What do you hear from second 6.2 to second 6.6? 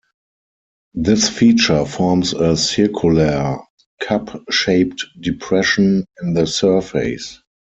in the